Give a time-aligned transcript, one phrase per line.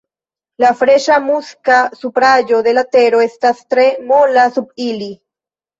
[0.63, 5.17] La freŝa muska supraĵo de la tero estas tre mola sub ili.